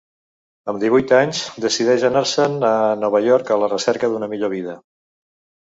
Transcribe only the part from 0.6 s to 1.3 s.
Amb divuit